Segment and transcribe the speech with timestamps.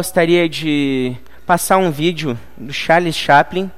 [0.00, 1.14] gostaria de
[1.44, 3.70] passar um vídeo do Charles Chaplin.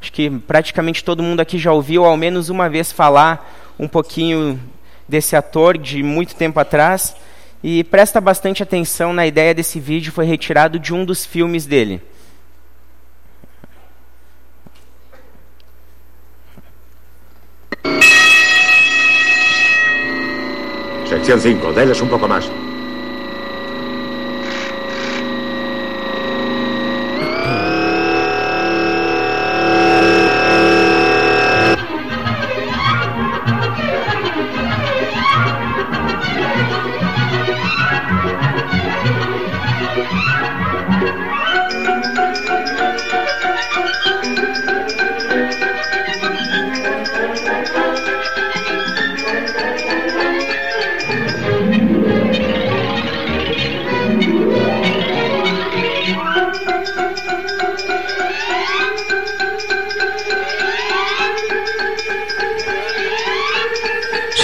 [0.00, 4.58] Acho que praticamente todo mundo aqui já ouviu ao menos uma vez falar um pouquinho
[5.06, 7.14] desse ator de muito tempo atrás.
[7.62, 12.00] E presta bastante atenção na ideia desse vídeo, foi retirado de um dos filmes dele.
[21.22, 22.65] 5, deles un poco más.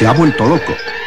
[0.03, 1.02] Se ha vuelto loco.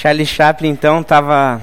[0.00, 1.60] Charlie Chaplin, então, estava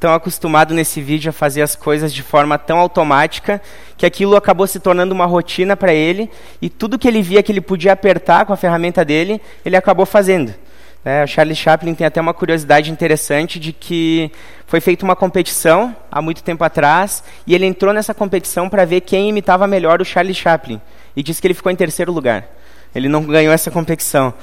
[0.00, 3.62] tão acostumado nesse vídeo a fazer as coisas de forma tão automática
[3.96, 6.28] que aquilo acabou se tornando uma rotina para ele
[6.60, 10.04] e tudo que ele via que ele podia apertar com a ferramenta dele, ele acabou
[10.04, 10.52] fazendo.
[11.04, 14.32] É, o Charlie Chaplin tem até uma curiosidade interessante de que
[14.66, 19.02] foi feita uma competição há muito tempo atrás e ele entrou nessa competição para ver
[19.02, 20.80] quem imitava melhor o Charlie Chaplin
[21.14, 22.48] e disse que ele ficou em terceiro lugar.
[22.92, 24.34] Ele não ganhou essa competição.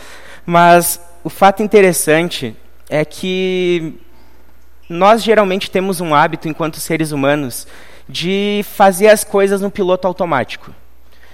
[0.46, 2.56] Mas o fato interessante
[2.90, 4.00] é que
[4.90, 7.68] nós geralmente temos um hábito, enquanto seres humanos,
[8.08, 10.74] de fazer as coisas no piloto automático.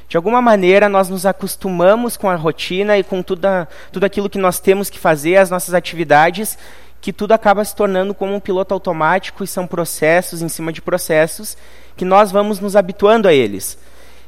[0.08, 4.30] De alguma maneira, nós nos acostumamos com a rotina e com tudo, a, tudo aquilo
[4.30, 6.58] que nós temos que fazer, as nossas atividades,
[7.02, 10.82] que tudo acaba se tornando como um piloto automático e são processos em cima de
[10.82, 11.56] processos
[11.96, 13.78] que nós vamos nos habituando a eles.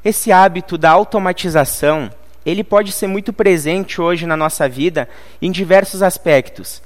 [0.03, 2.12] Esse hábito da automatização,
[2.46, 5.08] ele pode ser muito presente hoje na nossa vida
[5.42, 6.82] em diversos aspectos.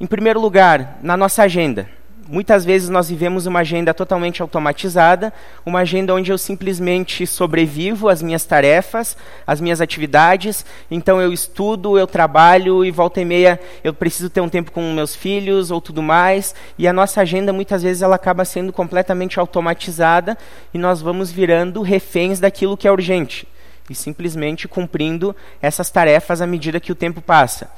[0.00, 1.88] Em primeiro lugar, na nossa agenda.
[2.28, 5.32] Muitas vezes nós vivemos uma agenda totalmente automatizada,
[5.66, 10.64] uma agenda onde eu simplesmente sobrevivo às minhas tarefas, às minhas atividades.
[10.88, 14.92] Então eu estudo, eu trabalho e volta e meia eu preciso ter um tempo com
[14.92, 16.54] meus filhos ou tudo mais.
[16.78, 20.38] E a nossa agenda muitas vezes ela acaba sendo completamente automatizada
[20.72, 23.48] e nós vamos virando reféns daquilo que é urgente
[23.90, 27.68] e simplesmente cumprindo essas tarefas à medida que o tempo passa.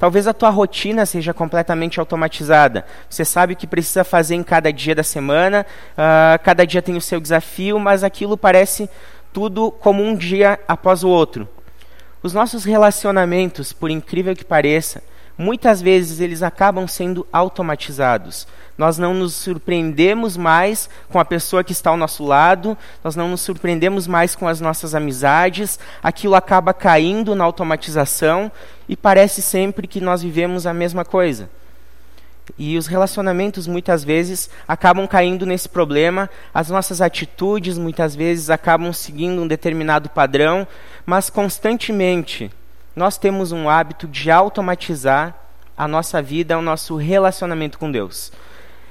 [0.00, 2.86] Talvez a tua rotina seja completamente automatizada.
[3.06, 6.96] Você sabe o que precisa fazer em cada dia da semana, uh, cada dia tem
[6.96, 8.88] o seu desafio, mas aquilo parece
[9.30, 11.46] tudo como um dia após o outro.
[12.22, 15.02] Os nossos relacionamentos, por incrível que pareça,
[15.36, 18.46] muitas vezes eles acabam sendo automatizados.
[18.78, 23.28] Nós não nos surpreendemos mais com a pessoa que está ao nosso lado, nós não
[23.28, 28.50] nos surpreendemos mais com as nossas amizades, aquilo acaba caindo na automatização
[28.90, 31.48] e parece sempre que nós vivemos a mesma coisa.
[32.58, 38.92] E os relacionamentos muitas vezes acabam caindo nesse problema, as nossas atitudes muitas vezes acabam
[38.92, 40.66] seguindo um determinado padrão,
[41.06, 42.50] mas constantemente
[42.96, 45.36] nós temos um hábito de automatizar
[45.78, 48.32] a nossa vida, o nosso relacionamento com Deus.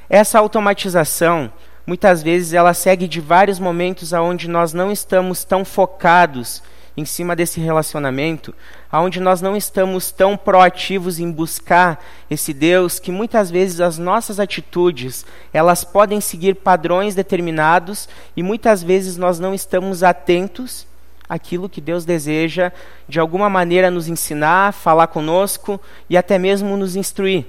[0.10, 1.52] Essa automatização
[1.86, 6.63] muitas vezes ela segue de vários momentos aonde nós não estamos tão focados
[6.96, 8.54] em cima desse relacionamento,
[8.92, 14.40] aonde nós não estamos tão proativos em buscar esse Deus, que muitas vezes as nossas
[14.40, 20.88] atitudes, elas podem seguir padrões determinados e muitas vezes nós não estamos atentos
[21.28, 22.72] àquilo que Deus deseja
[23.08, 27.46] de alguma maneira nos ensinar, falar conosco e até mesmo nos instruir.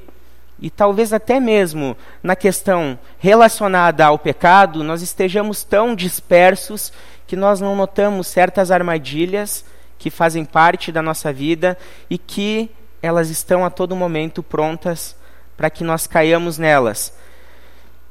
[0.61, 6.93] E talvez até mesmo na questão relacionada ao pecado, nós estejamos tão dispersos
[7.31, 9.65] que nós não notamos certas armadilhas
[10.01, 11.79] que fazem parte da nossa vida
[12.11, 12.69] e que
[13.01, 15.15] elas estão a todo momento prontas
[15.57, 17.17] para que nós caiamos nelas.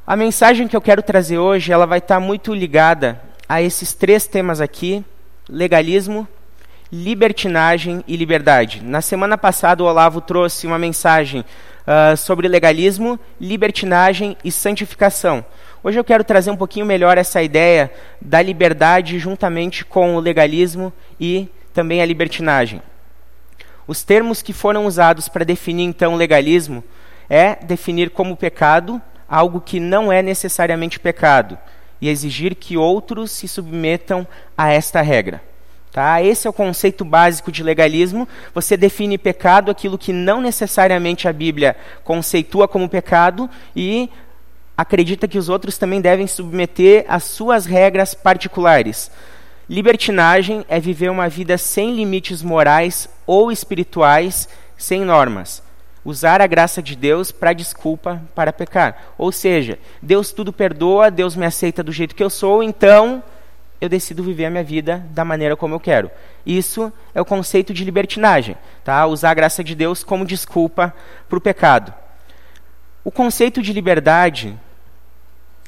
[0.08, 4.26] A mensagem que eu quero trazer hoje, ela vai estar muito ligada a esses três
[4.26, 5.04] temas aqui:
[5.50, 6.26] legalismo,
[6.90, 8.82] libertinagem e liberdade.
[8.82, 15.44] Na semana passada, o Olavo trouxe uma mensagem uh, sobre legalismo, libertinagem e santificação.
[15.82, 17.90] Hoje eu quero trazer um pouquinho melhor essa ideia
[18.20, 22.82] da liberdade juntamente com o legalismo e também a libertinagem.
[23.88, 26.84] Os termos que foram usados para definir então o legalismo
[27.30, 31.58] é definir como pecado algo que não é necessariamente pecado
[32.02, 34.28] e exigir que outros se submetam
[34.58, 35.42] a esta regra.
[35.94, 36.22] Tá?
[36.22, 38.28] Esse é o conceito básico de legalismo.
[38.54, 44.10] Você define pecado aquilo que não necessariamente a Bíblia conceitua como pecado e
[44.80, 49.12] acredita que os outros também devem submeter às suas regras particulares.
[49.70, 54.48] Libertinagem é viver uma vida sem limites morais ou espirituais,
[54.78, 55.62] sem normas.
[56.06, 59.12] Usar a graça de Deus para desculpa para pecar.
[59.18, 63.22] Ou seja, Deus tudo perdoa, Deus me aceita do jeito que eu sou, então
[63.82, 66.10] eu decido viver a minha vida da maneira como eu quero.
[66.46, 69.06] Isso é o conceito de libertinagem, tá?
[69.06, 70.96] Usar a graça de Deus como desculpa
[71.28, 71.94] para o pecado.
[73.04, 74.58] O conceito de liberdade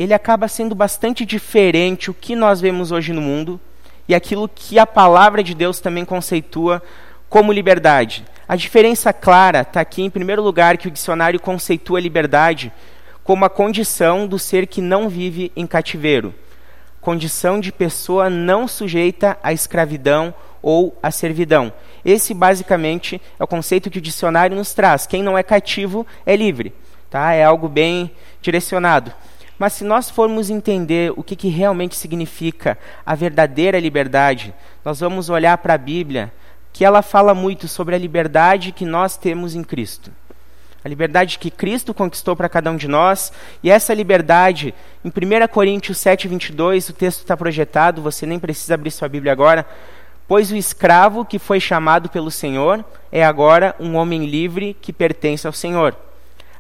[0.02, 3.60] ele acaba sendo bastante diferente o que nós vemos hoje no mundo
[4.08, 6.82] e aquilo que a palavra de Deus também conceitua
[7.30, 8.26] como liberdade.
[8.48, 12.72] A diferença clara está aqui, em primeiro lugar, que o dicionário conceitua liberdade
[13.24, 16.34] como a condição do ser que não vive em cativeiro,
[17.00, 21.72] condição de pessoa não sujeita à escravidão ou à servidão.
[22.04, 25.06] Esse, basicamente, é o conceito que o dicionário nos traz.
[25.06, 26.74] Quem não é cativo é livre.
[27.10, 27.34] Tá?
[27.34, 28.12] É algo bem
[28.42, 29.14] direcionado.
[29.62, 35.30] Mas se nós formos entender o que, que realmente significa a verdadeira liberdade, nós vamos
[35.30, 36.34] olhar para a Bíblia,
[36.74, 40.10] que ela fala muito sobre a liberdade que nós temos em Cristo.
[40.84, 43.32] A liberdade que Cristo conquistou para cada um de nós,
[43.62, 44.74] e essa liberdade,
[45.06, 49.32] em 1 Coríntios 7, 22, o texto está projetado, você nem precisa abrir sua Bíblia
[49.32, 49.64] agora.
[50.28, 55.46] Pois o escravo que foi chamado pelo Senhor é agora um homem livre que pertence
[55.46, 55.96] ao Senhor.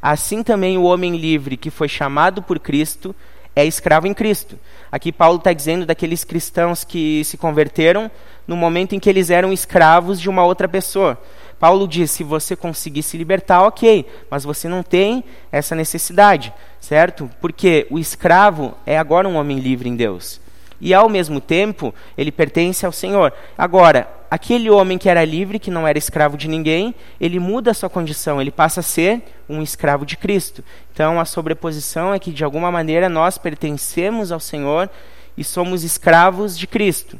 [0.01, 3.15] Assim também o homem livre que foi chamado por Cristo
[3.55, 4.57] é escravo em Cristo.
[4.91, 8.09] Aqui Paulo está dizendo daqueles cristãos que se converteram
[8.47, 11.17] no momento em que eles eram escravos de uma outra pessoa.
[11.59, 17.29] Paulo diz: se você conseguir se libertar, ok, mas você não tem essa necessidade, certo?
[17.39, 20.41] Porque o escravo é agora um homem livre em Deus.
[20.79, 23.31] E ao mesmo tempo, ele pertence ao Senhor.
[23.55, 27.73] Agora, aquele homem que era livre, que não era escravo de ninguém, ele muda a
[27.73, 30.63] sua condição, ele passa a ser um escravo de Cristo.
[30.93, 34.89] Então a sobreposição é que de alguma maneira nós pertencemos ao Senhor
[35.35, 37.19] e somos escravos de Cristo.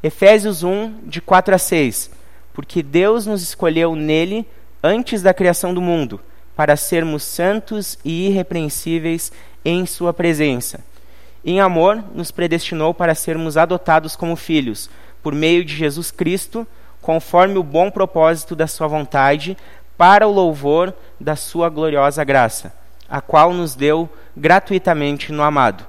[0.00, 2.12] Efésios 1, de 4 a 6.
[2.52, 4.46] Porque Deus nos escolheu nele
[4.80, 6.20] antes da criação do mundo,
[6.54, 9.32] para sermos santos e irrepreensíveis
[9.64, 10.78] em Sua presença.
[11.44, 14.88] Em amor, nos predestinou para sermos adotados como filhos
[15.24, 16.66] por meio de Jesus Cristo,
[17.00, 19.56] conforme o bom propósito da Sua vontade,
[19.96, 22.74] para o louvor da Sua gloriosa graça,
[23.08, 25.86] a qual nos deu gratuitamente no amado.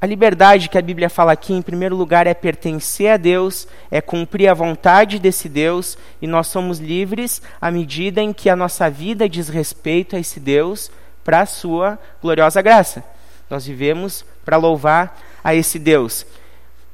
[0.00, 4.02] A liberdade que a Bíblia fala aqui, em primeiro lugar, é pertencer a Deus, é
[4.02, 8.90] cumprir a vontade desse Deus, e nós somos livres à medida em que a nossa
[8.90, 10.90] vida diz respeito a esse Deus
[11.24, 13.02] para a sua gloriosa graça.
[13.48, 16.26] Nós vivemos para louvar a esse Deus.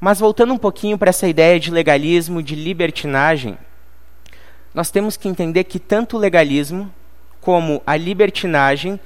[0.03, 3.55] Mas voltando um pouquinho para essa ideia de legalismo, de libertinagem,
[4.73, 6.91] nós temos que entender que tanto o legalismo
[7.39, 8.99] como a libertinagem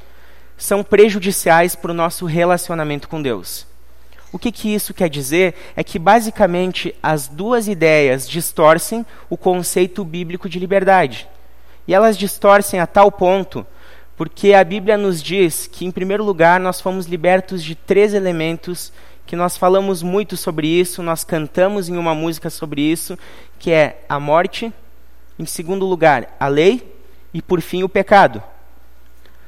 [0.55, 3.67] são prejudiciais para o nosso relacionamento com Deus.
[4.31, 5.53] O que, que isso quer dizer?
[5.75, 11.27] É que, basicamente, as duas ideias distorcem o conceito bíblico de liberdade.
[11.85, 13.67] E elas distorcem a tal ponto
[14.15, 18.93] porque a Bíblia nos diz que, em primeiro lugar, nós fomos libertos de três elementos
[19.25, 23.17] que nós falamos muito sobre isso, nós cantamos em uma música sobre isso,
[23.57, 24.71] que é a morte,
[25.37, 26.95] em segundo lugar, a lei
[27.33, 28.41] e por fim o pecado.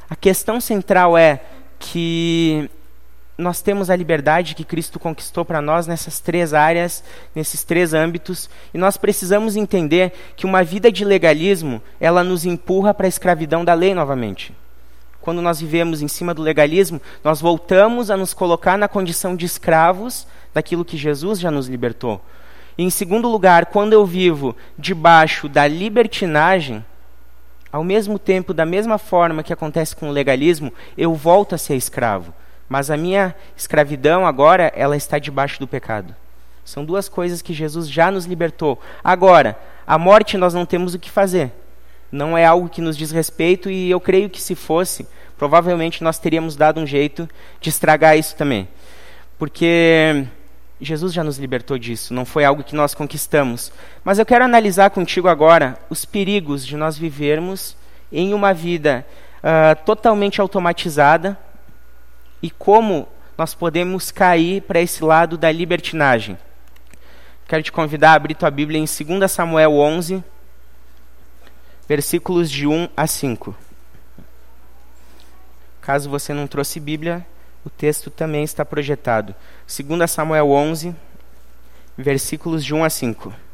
[0.10, 1.42] A questão central é
[1.80, 2.70] que
[3.38, 7.04] nós temos a liberdade que Cristo conquistou para nós nessas três áreas,
[7.36, 12.94] nesses três âmbitos, e nós precisamos entender que uma vida de legalismo, ela nos empurra
[12.94, 14.56] para a escravidão da lei novamente.
[15.28, 19.46] Quando nós vivemos em cima do legalismo, nós voltamos a nos colocar na condição de
[19.46, 22.22] escravos daquilo que Jesus já nos libertou.
[22.78, 26.82] E em segundo lugar, quando eu vivo debaixo da libertinagem,
[27.70, 31.76] ao mesmo tempo, da mesma forma que acontece com o legalismo, eu volto a ser
[31.76, 32.34] escravo.
[32.70, 36.16] Mas a minha escravidão agora, ela está debaixo do pecado.
[36.64, 38.80] São duas coisas que Jesus já nos libertou.
[39.04, 41.52] Agora, a morte nós não temos o que fazer.
[42.12, 46.20] Não é algo que nos diz respeito e eu creio que se fosse, provavelmente nós
[46.20, 48.68] teríamos dado um jeito de estragar isso também.
[49.38, 50.26] Porque
[50.80, 53.72] Jesus já nos libertou disso, não foi algo que nós conquistamos.
[54.04, 57.76] Mas eu quero analisar contigo agora os perigos de nós vivermos
[58.12, 59.06] em uma vida
[59.38, 61.38] uh, totalmente automatizada,
[62.42, 66.38] e como nós podemos cair para esse lado da libertinagem.
[67.48, 70.24] Quero te convidar a abrir tua Bíblia em 2 Samuel 11,
[71.88, 73.56] versículos de 1 a 5.
[75.80, 77.26] Caso você não trouxe Bíblia,
[77.64, 79.34] o texto também está projetado.
[79.68, 80.94] 2 Samuel 11,
[81.98, 83.47] versículos de 1 a 5.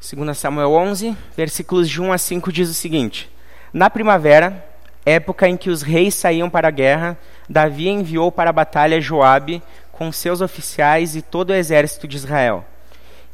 [0.00, 3.28] Segundo Samuel 11, versículos de 1 a 5 diz o seguinte:
[3.72, 4.64] Na primavera,
[5.04, 9.60] época em que os reis saíam para a guerra, Davi enviou para a batalha Joabe
[9.90, 12.64] com seus oficiais e todo o exército de Israel.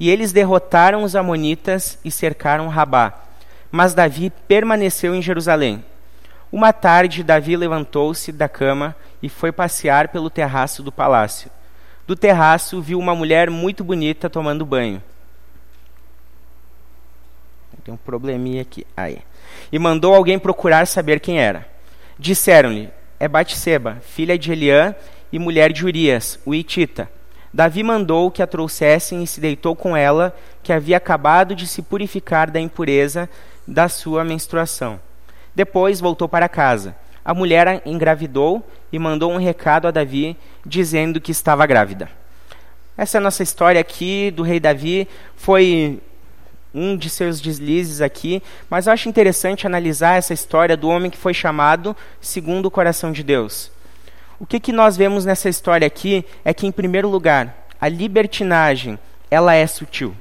[0.00, 3.12] E eles derrotaram os amonitas e cercaram Rabá.
[3.70, 5.84] Mas Davi permaneceu em Jerusalém.
[6.50, 11.50] Uma tarde, Davi levantou-se da cama e foi passear pelo terraço do palácio.
[12.06, 15.02] Do terraço, viu uma mulher muito bonita tomando banho.
[17.84, 18.86] Tem um probleminha aqui.
[18.96, 19.18] Aí.
[19.70, 21.66] E mandou alguém procurar saber quem era.
[22.18, 22.88] Disseram-lhe:
[23.20, 24.94] É Batseba, filha de Eliã
[25.30, 27.10] e mulher de Urias, o Itita.
[27.52, 31.82] Davi mandou que a trouxessem e se deitou com ela, que havia acabado de se
[31.82, 33.28] purificar da impureza
[33.66, 34.98] da sua menstruação.
[35.54, 36.96] Depois voltou para casa.
[37.24, 42.08] A mulher engravidou e mandou um recado a Davi, dizendo que estava grávida.
[42.96, 45.08] Essa é a nossa história aqui do rei Davi.
[45.36, 46.00] Foi
[46.74, 51.16] um de seus deslizes aqui, mas eu acho interessante analisar essa história do homem que
[51.16, 53.70] foi chamado segundo o coração de Deus.
[54.40, 58.98] O que, que nós vemos nessa história aqui é que, em primeiro lugar, a libertinagem
[59.30, 60.14] ela é sutil.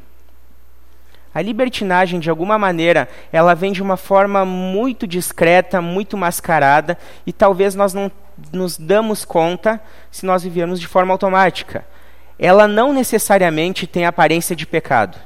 [1.33, 7.33] A libertinagem, de alguma maneira, ela vem de uma forma muito discreta, muito mascarada, e
[7.33, 8.11] talvez nós não
[8.51, 9.81] nos damos conta
[10.11, 11.85] se nós vivermos de forma automática.
[12.37, 15.17] Ela não necessariamente tem aparência de pecado.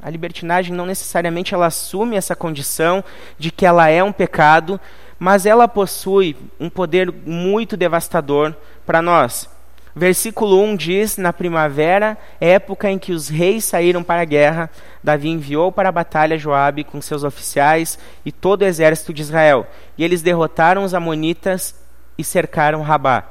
[0.00, 3.02] A libertinagem não necessariamente ela assume essa condição
[3.38, 4.80] de que ela é um pecado,
[5.18, 8.54] mas ela possui um poder muito devastador
[8.86, 9.48] para nós.
[9.94, 14.70] Versículo 1 diz: Na primavera, época em que os reis saíram para a guerra,
[15.02, 19.66] Davi enviou para a batalha Joabe com seus oficiais e todo o exército de Israel.
[19.96, 21.74] E eles derrotaram os amonitas
[22.16, 23.24] e cercaram Rabá.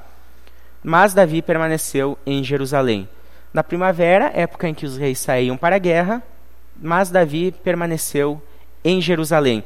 [0.84, 3.08] Mas Davi permaneceu em Jerusalém.
[3.54, 6.22] Na primavera, época em que os reis saíam para a guerra,
[6.82, 8.42] mas Davi permaneceu
[8.84, 9.64] em Jerusalém.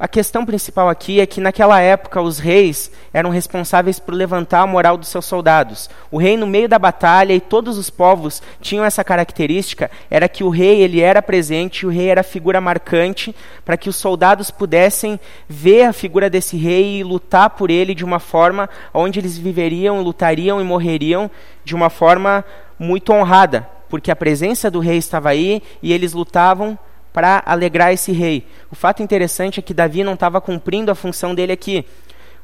[0.00, 4.66] A questão principal aqui é que naquela época os reis eram responsáveis por levantar a
[4.66, 5.90] moral dos seus soldados.
[6.10, 10.42] O rei no meio da batalha e todos os povos tinham essa característica, era que
[10.42, 15.20] o rei ele era presente, o rei era figura marcante para que os soldados pudessem
[15.46, 20.00] ver a figura desse rei e lutar por ele de uma forma onde eles viveriam,
[20.00, 21.30] lutariam e morreriam
[21.62, 22.42] de uma forma
[22.78, 26.78] muito honrada, porque a presença do rei estava aí e eles lutavam
[27.12, 28.46] para alegrar esse rei.
[28.70, 31.84] O fato interessante é que Davi não estava cumprindo a função dele aqui.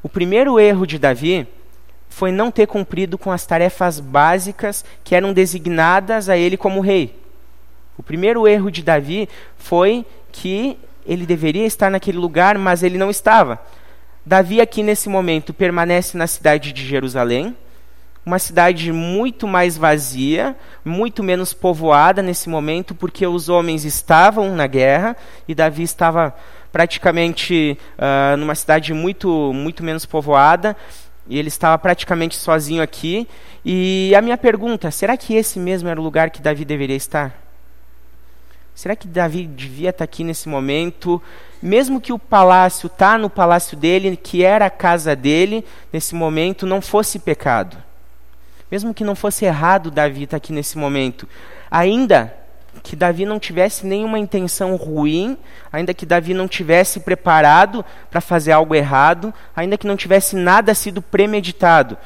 [0.03, 1.47] O primeiro erro de Davi
[2.09, 7.15] foi não ter cumprido com as tarefas básicas que eram designadas a ele como rei.
[7.97, 13.09] O primeiro erro de Davi foi que ele deveria estar naquele lugar, mas ele não
[13.09, 13.59] estava.
[14.25, 17.55] Davi, aqui nesse momento, permanece na cidade de Jerusalém
[18.27, 20.53] uma cidade muito mais vazia,
[20.83, 25.15] muito menos povoada nesse momento, porque os homens estavam na guerra
[25.47, 26.35] e Davi estava
[26.69, 30.75] praticamente uh, numa cidade muito, muito menos povoada
[31.25, 33.25] e ele estava praticamente sozinho aqui.
[33.63, 37.33] E a minha pergunta: será que esse mesmo era o lugar que Davi deveria estar?
[38.75, 41.21] Será que Davi devia estar aqui nesse momento?
[41.63, 46.65] Mesmo que o palácio está no palácio dele, que era a casa dele, nesse momento
[46.65, 47.86] não fosse pecado.
[48.71, 51.27] Mesmo que não fosse errado Davi estar aqui nesse momento.
[51.69, 52.33] Ainda
[52.83, 55.37] que Davi não tivesse nenhuma intenção ruim,
[55.71, 60.73] ainda que Davi não tivesse preparado para fazer algo errado, ainda que não tivesse nada
[60.73, 61.97] sido premeditado,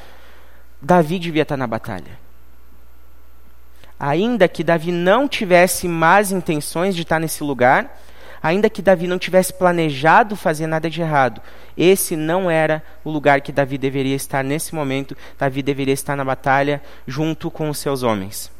[0.80, 2.22] Davi devia estar na batalha
[4.02, 8.02] ainda que Davi não tivesse más intenções de estar nesse lugar,
[8.42, 11.40] ainda que Davi não tivesse planejado fazer nada de errado,
[11.76, 15.16] esse não era o lugar que Davi deveria estar nesse momento.
[15.38, 18.50] Davi deveria estar na batalha junto com os seus homens.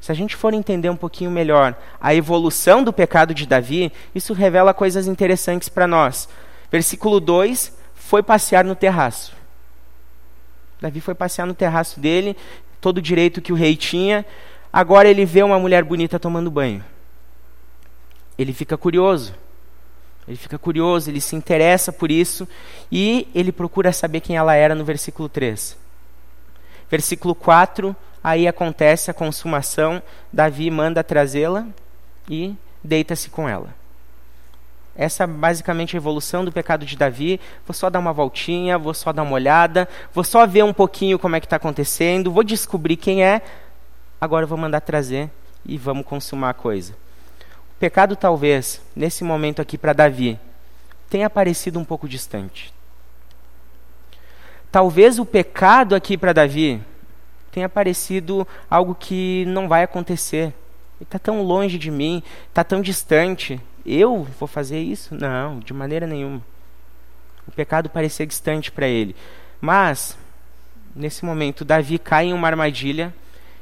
[0.00, 4.32] Se a gente for entender um pouquinho melhor a evolução do pecado de Davi, isso
[4.32, 6.28] revela coisas interessantes para nós.
[6.70, 9.32] Versículo 2: foi passear no terraço.
[10.80, 12.34] Davi foi passear no terraço dele,
[12.80, 14.24] todo o direito que o rei tinha.
[14.72, 16.82] Agora ele vê uma mulher bonita tomando banho.
[18.40, 19.34] Ele fica curioso.
[20.26, 22.48] Ele fica curioso, ele se interessa por isso
[22.90, 25.76] e ele procura saber quem ela era no versículo 3.
[26.90, 27.94] Versículo 4,
[28.24, 31.66] aí acontece a consumação, Davi manda trazê-la
[32.30, 33.74] e deita-se com ela.
[34.96, 37.38] Essa é basicamente a evolução do pecado de Davi.
[37.66, 41.18] Vou só dar uma voltinha, vou só dar uma olhada, vou só ver um pouquinho
[41.18, 43.42] como é que está acontecendo, vou descobrir quem é,
[44.18, 45.30] agora vou mandar trazer
[45.66, 46.94] e vamos consumar a coisa.
[47.80, 50.38] Pecado talvez, nesse momento aqui para Davi,
[51.08, 52.74] tenha parecido um pouco distante.
[54.70, 56.82] Talvez o pecado aqui para Davi
[57.50, 60.52] tenha parecido algo que não vai acontecer.
[61.00, 63.58] Está tão longe de mim, está tão distante.
[63.86, 65.14] Eu vou fazer isso?
[65.14, 66.42] Não, de maneira nenhuma.
[67.48, 69.16] O pecado parecia distante para ele.
[69.58, 70.18] Mas,
[70.94, 73.14] nesse momento, Davi cai em uma armadilha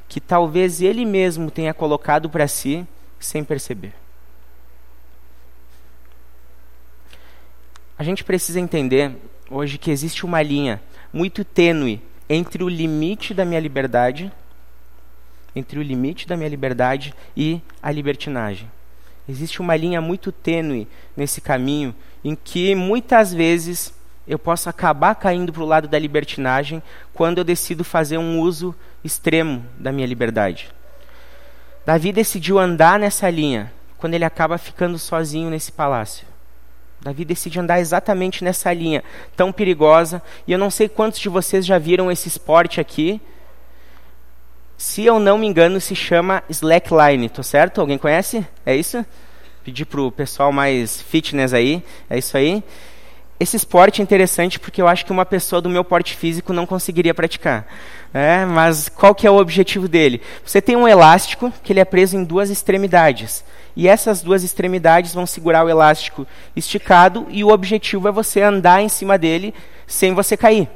[0.08, 2.84] que talvez ele mesmo tenha colocado para si
[3.20, 3.94] sem perceber.
[7.98, 9.10] A gente precisa entender
[9.50, 10.80] hoje que existe uma linha
[11.12, 14.30] muito tênue entre o limite da minha liberdade,
[15.56, 18.70] entre o limite da minha liberdade e a libertinagem.
[19.28, 23.92] Existe uma linha muito tênue nesse caminho em que muitas vezes
[24.28, 26.80] eu posso acabar caindo para o lado da libertinagem
[27.12, 30.70] quando eu decido fazer um uso extremo da minha liberdade.
[31.84, 36.37] Davi decidiu andar nessa linha quando ele acaba ficando sozinho nesse palácio.
[37.00, 39.04] Davi decide andar exatamente nessa linha
[39.36, 40.20] tão perigosa.
[40.46, 43.20] E eu não sei quantos de vocês já viram esse esporte aqui.
[44.76, 47.80] Se eu não me engano, se chama slackline, tô certo?
[47.80, 48.46] Alguém conhece?
[48.64, 49.04] É isso?
[49.64, 52.62] Pedir pro pessoal mais fitness aí, é isso aí.
[53.40, 56.66] Esse esporte é interessante porque eu acho que uma pessoa do meu porte físico não
[56.66, 57.66] conseguiria praticar.
[58.12, 60.20] É, mas qual que é o objetivo dele?
[60.44, 63.44] Você tem um elástico que ele é preso em duas extremidades.
[63.78, 68.82] E essas duas extremidades vão segurar o elástico esticado e o objetivo é você andar
[68.82, 69.54] em cima dele
[69.86, 70.68] sem você cair.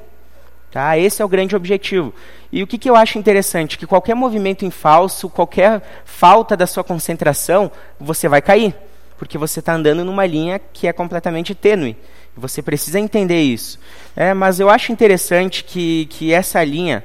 [0.70, 0.96] Tá?
[0.96, 2.14] Esse é o grande objetivo.
[2.52, 3.76] E o que, que eu acho interessante?
[3.76, 8.72] Que qualquer movimento em falso, qualquer falta da sua concentração, você vai cair.
[9.18, 11.96] Porque você está andando numa linha que é completamente tênue.
[12.36, 13.80] Você precisa entender isso.
[14.14, 17.02] É, mas eu acho interessante que, que essa linha,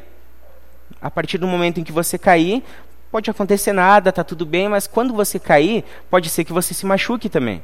[1.01, 2.63] a partir do momento em que você cair,
[3.11, 6.85] pode acontecer nada, está tudo bem, mas quando você cair, pode ser que você se
[6.85, 7.63] machuque também.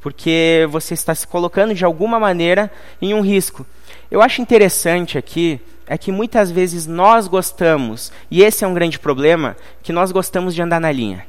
[0.00, 3.66] Porque você está se colocando de alguma maneira em um risco.
[4.10, 8.98] Eu acho interessante aqui é que muitas vezes nós gostamos, e esse é um grande
[8.98, 11.26] problema, que nós gostamos de andar na linha.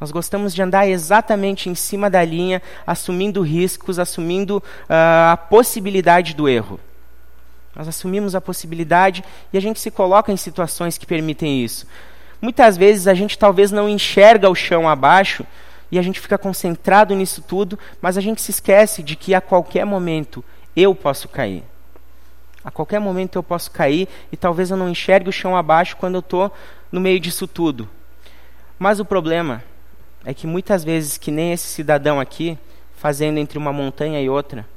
[0.00, 6.34] Nós gostamos de andar exatamente em cima da linha, assumindo riscos, assumindo uh, a possibilidade
[6.34, 6.78] do erro.
[7.74, 11.86] Nós assumimos a possibilidade e a gente se coloca em situações que permitem isso.
[12.44, 15.46] Muitas vezes a gente talvez não enxerga o chão abaixo
[15.90, 19.40] e a gente fica concentrado nisso tudo, mas a gente se esquece de que a
[19.40, 20.44] qualquer momento
[20.76, 21.64] eu posso cair.
[22.62, 26.16] A qualquer momento eu posso cair e talvez eu não enxergue o chão abaixo quando
[26.16, 26.52] eu estou
[26.92, 27.88] no meio disso tudo.
[28.78, 29.64] Mas o problema
[30.22, 32.58] é que muitas vezes, que nem esse cidadão aqui,
[32.94, 34.68] fazendo entre uma montanha e outra,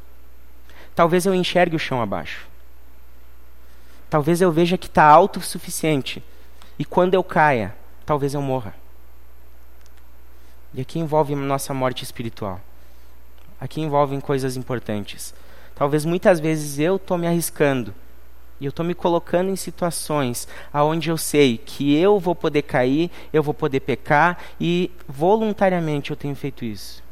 [0.95, 2.47] talvez eu enxergue o chão abaixo.
[4.09, 6.23] Talvez eu veja que está alto o suficiente.
[6.79, 8.75] E quando eu caia, talvez eu morra.
[10.73, 12.61] E aqui envolve nossa morte espiritual.
[13.59, 15.33] Aqui envolvem coisas importantes.
[15.75, 17.93] Talvez muitas vezes eu estou me arriscando
[18.59, 23.11] e eu estou me colocando em situações aonde eu sei que eu vou poder cair,
[23.31, 27.03] eu vou poder pecar e voluntariamente eu tenho feito isso.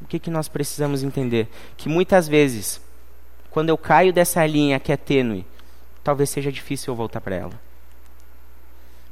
[0.00, 1.48] O que, que nós precisamos entender?
[1.76, 2.80] Que muitas vezes,
[3.50, 5.44] quando eu caio dessa linha que é tênue,
[6.04, 7.67] talvez seja difícil eu voltar para ela.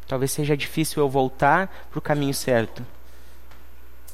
[0.06, 2.84] Talvez seja difícil eu voltar para o caminho certo.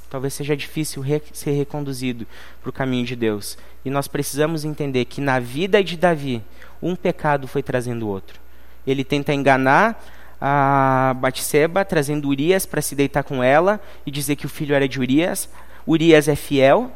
[0.09, 2.27] talvez seja difícil re ser reconduzido
[2.61, 3.57] para o caminho de Deus.
[3.85, 6.43] E nós precisamos entender que na vida de Davi,
[6.83, 8.39] um pecado foi trazendo o outro.
[8.87, 10.03] Ele tenta enganar
[10.41, 14.89] a Batseba, trazendo Urias para se deitar com ela e dizer que o filho era
[14.89, 15.49] de Urias.
[15.87, 16.91] Urias é fiel,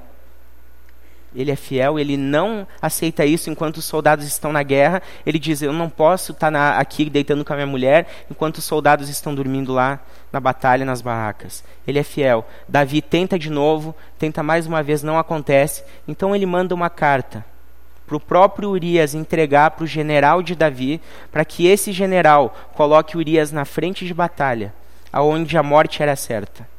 [1.36, 5.02] ele é fiel, ele não aceita isso enquanto os soldados estão na guerra.
[5.24, 8.64] Ele diz: Eu não posso estar tá aqui deitando com a minha mulher enquanto os
[8.64, 10.00] soldados estão dormindo lá
[10.32, 11.62] na batalha, nas barracas.
[11.86, 12.46] Ele é fiel.
[12.66, 15.84] Davi tenta de novo, tenta mais uma vez, não acontece.
[16.08, 17.44] Então ele manda uma carta
[18.06, 23.16] para o próprio Urias entregar para o general de Davi, para que esse general coloque
[23.16, 24.72] Urias na frente de batalha,
[25.12, 26.75] aonde a morte era certa.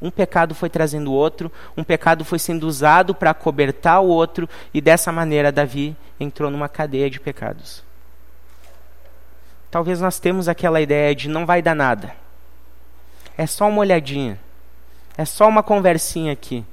[0.00, 4.48] Um pecado foi trazendo o outro, um pecado foi sendo usado para cobertar o outro,
[4.72, 7.82] e dessa maneira Davi entrou numa cadeia de pecados.
[9.70, 12.14] Talvez nós temos aquela ideia de não vai dar nada.
[13.36, 14.38] É só uma olhadinha.
[15.16, 16.64] É só uma conversinha aqui.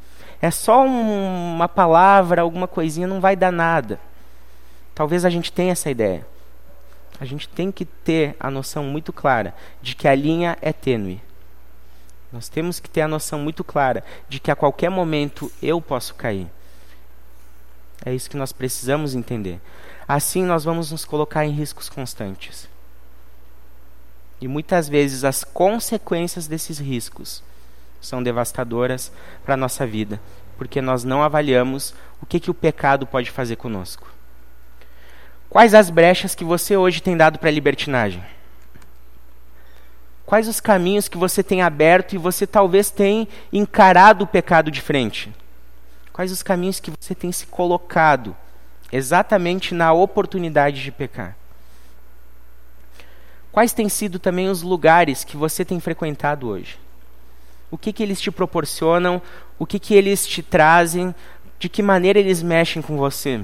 [0.42, 4.00] É só um, uma palavra, alguma coisinha, não vai dar nada.
[4.94, 6.26] Talvez a gente tenha essa ideia.
[7.20, 11.22] A gente tem que ter a noção muito clara de que a linha é tênue.
[12.34, 16.16] Nós temos que ter a noção muito clara de que a qualquer momento eu posso
[16.16, 16.48] cair.
[18.04, 19.62] É isso que nós precisamos entender.
[20.08, 22.68] Assim nós vamos nos colocar em riscos constantes.
[24.42, 27.44] E muitas vezes as consequências desses riscos
[28.02, 29.12] são devastadoras
[29.46, 30.20] para a nossa vida,
[30.58, 34.12] porque nós não avaliamos o que, que o pecado pode fazer conosco.
[35.52, 38.24] Quais as brechas que você hoje tem dado para a libertinagem?
[40.34, 44.82] Quais os caminhos que você tem aberto e você talvez tenha encarado o pecado de
[44.82, 45.32] frente?
[46.12, 48.36] Quais os caminhos que você tem se colocado
[48.92, 51.38] exatamente na oportunidade de pecar?
[53.52, 56.80] Quais têm sido também os lugares que você tem frequentado hoje?
[57.70, 59.22] O que, que eles te proporcionam?
[59.60, 61.14] O que, que eles te trazem?
[61.60, 63.40] De que maneira eles mexem com você?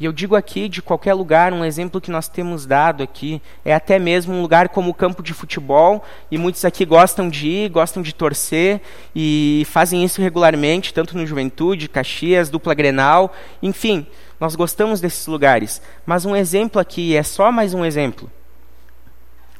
[0.00, 3.72] E eu digo aqui, de qualquer lugar, um exemplo que nós temos dado aqui, é
[3.72, 7.68] até mesmo um lugar como o campo de futebol, e muitos aqui gostam de ir,
[7.68, 8.80] gostam de torcer,
[9.14, 14.06] e fazem isso regularmente, tanto no Juventude, Caxias, Dupla Grenal, enfim,
[14.40, 15.80] nós gostamos desses lugares.
[16.04, 18.28] Mas um exemplo aqui, é só mais um exemplo.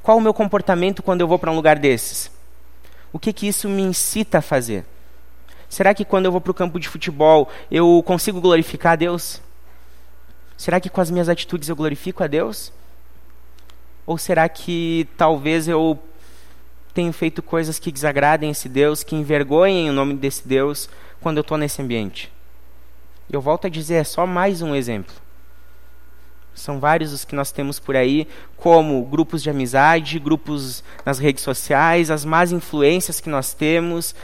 [0.02, 2.30] Qual o meu comportamento quando eu vou para um lugar desses?
[3.12, 4.84] O que, que isso me incita a fazer?
[5.68, 9.40] Será que quando eu vou para o campo de futebol eu consigo glorificar a Deus?
[10.62, 12.72] Será que com as minhas atitudes eu glorifico a Deus?
[14.06, 15.98] Ou será que talvez eu
[16.94, 20.88] tenho feito coisas que desagradem esse Deus, que envergonhem o nome desse Deus
[21.20, 22.32] quando eu estou nesse ambiente?
[23.28, 25.12] Eu volto a dizer, é só mais um exemplo.
[26.54, 31.42] São vários os que nós temos por aí, como grupos de amizade, grupos nas redes
[31.42, 34.14] sociais, as más influências que nós temos,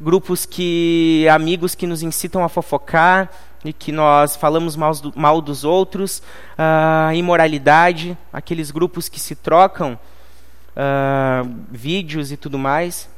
[0.00, 3.30] grupos que amigos que nos incitam a fofocar,
[3.64, 6.22] e que nós falamos mal, do, mal dos outros,
[6.58, 9.98] uh, imoralidade, aqueles grupos que se trocam
[10.76, 13.08] uh, vídeos e tudo mais.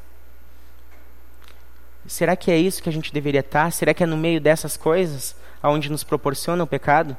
[2.07, 3.73] Será que é isso que a gente deveria estar?
[3.73, 7.17] Será que é no meio dessas coisas aonde nos proporciona o pecado?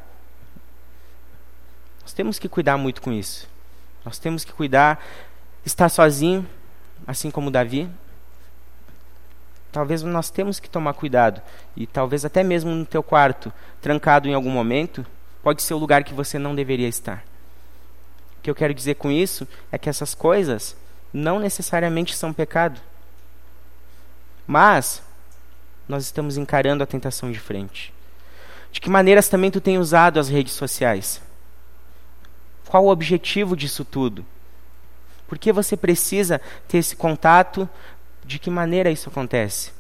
[2.03, 3.47] Nós temos que cuidar muito com isso.
[4.05, 5.03] Nós temos que cuidar,
[5.65, 6.47] estar sozinho,
[7.07, 7.89] assim como Davi,
[9.75, 11.41] talvez nós temos que tomar cuidado.
[11.75, 15.05] E talvez até mesmo no teu quarto, trancado em algum momento,
[15.43, 17.25] pode ser o lugar que você não deveria estar.
[18.39, 20.77] O que eu quero dizer com isso é que essas coisas
[21.11, 22.79] não necessariamente são pecado.
[24.47, 25.03] Mas
[25.89, 27.93] nós estamos encarando a tentação de frente.
[28.71, 31.21] De que maneiras também tu tem usado as redes sociais?
[32.65, 34.25] Qual o objetivo disso tudo?
[35.27, 37.67] Por que você precisa ter esse contato
[38.25, 39.71] de que maneira isso acontece?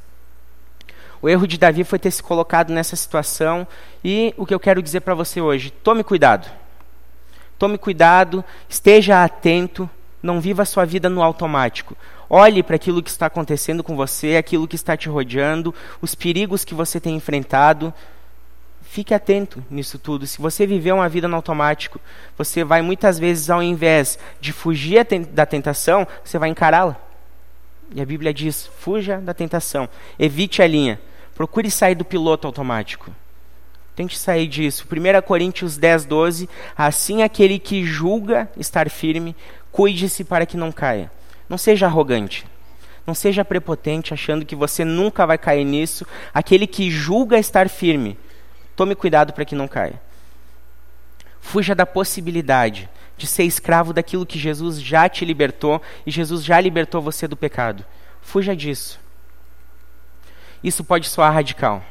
[1.21, 3.67] O erro de Davi foi ter se colocado nessa situação
[4.03, 6.47] e o que eu quero dizer para você hoje, tome cuidado.
[7.57, 9.89] Tome cuidado, esteja atento,
[10.21, 11.95] não viva a sua vida no automático.
[12.29, 16.65] Olhe para aquilo que está acontecendo com você, aquilo que está te rodeando, os perigos
[16.65, 17.93] que você tem enfrentado.
[18.81, 20.27] Fique atento nisso tudo.
[20.27, 21.99] Se você viver uma vida no automático,
[22.37, 27.04] você vai muitas vezes, ao invés de fugir da tentação, você vai encará-la.
[27.93, 30.99] E a Bíblia diz: fuja da tentação, evite a linha,
[31.33, 33.11] procure sair do piloto automático.
[33.95, 34.85] Tente sair disso.
[34.91, 36.49] 1 Coríntios 10, 12.
[36.77, 39.33] Assim aquele que julga estar firme,
[39.71, 41.09] cuide-se para que não caia.
[41.47, 42.45] Não seja arrogante.
[43.07, 46.05] Não seja prepotente achando que você nunca vai cair nisso.
[46.33, 48.17] Aquele que julga estar firme,
[48.75, 50.01] tome cuidado para que não caia.
[51.39, 56.59] Fuja da possibilidade de ser escravo daquilo que Jesus já te libertou e Jesus já
[56.59, 57.85] libertou você do pecado.
[58.21, 58.99] Fuja disso.
[60.63, 61.83] Isso pode soar radical.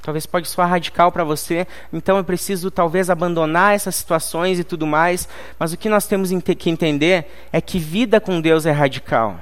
[0.00, 4.86] Talvez pode soar radical para você, então eu preciso talvez abandonar essas situações e tudo
[4.86, 5.28] mais,
[5.58, 9.38] mas o que nós temos que entender é que vida com Deus é radical.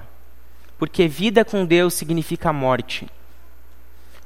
[0.79, 3.07] Porque vida com Deus significa morte.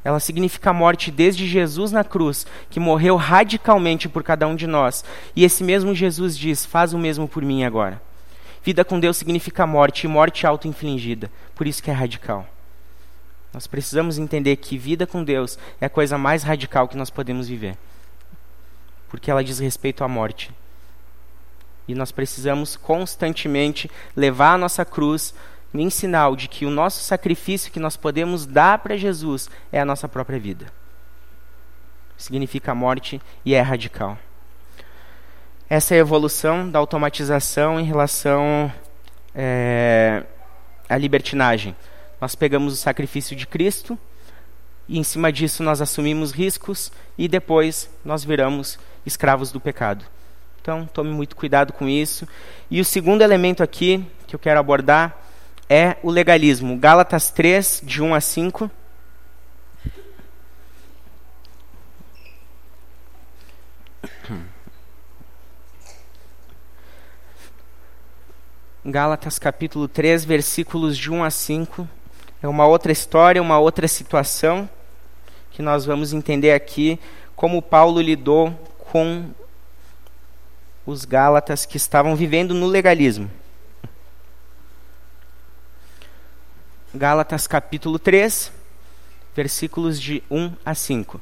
[0.02, 5.04] Ela significa morte desde Jesus na cruz, que morreu radicalmente por cada um de nós.
[5.36, 8.00] E esse mesmo Jesus diz: Faz o mesmo por mim agora.
[8.62, 11.30] Vida com Deus significa morte, e morte auto-infligida.
[11.54, 12.46] Por isso que é radical.
[13.52, 17.48] Nós precisamos entender que vida com Deus é a coisa mais radical que nós podemos
[17.48, 17.76] viver.
[19.08, 20.50] Porque ela diz respeito à morte.
[21.88, 25.34] E nós precisamos constantemente levar a nossa cruz
[25.78, 29.84] em sinal de que o nosso sacrifício que nós podemos dar para Jesus é a
[29.84, 30.66] nossa própria vida.
[32.16, 34.18] Significa morte e é radical.
[35.68, 38.72] Essa é a evolução da automatização em relação
[39.34, 40.24] é,
[40.88, 41.76] à libertinagem.
[42.20, 43.96] Nós pegamos o sacrifício de Cristo
[44.88, 50.04] e em cima disso nós assumimos riscos e depois nós viramos escravos do pecado.
[50.60, 52.28] Então, tome muito cuidado com isso.
[52.70, 55.16] E o segundo elemento aqui que eu quero abordar
[55.70, 56.76] é o legalismo.
[56.76, 58.68] Gálatas 3, de 1 a 5.
[68.84, 71.88] Gálatas capítulo 3, versículos de 1 a 5.
[72.42, 74.68] É uma outra história, uma outra situação
[75.52, 76.98] que nós vamos entender aqui
[77.36, 78.52] como Paulo lidou
[78.90, 79.30] com
[80.84, 83.30] os Gálatas que estavam vivendo no legalismo.
[86.92, 88.50] Gálatas capítulo 3,
[89.32, 91.20] versículos de 1 a 5.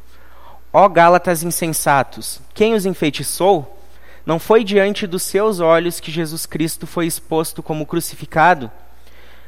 [0.72, 3.78] Ó Gálatas insensatos, quem os enfeitiçou?
[4.24, 8.70] Não foi diante dos seus olhos que Jesus Cristo foi exposto como crucificado?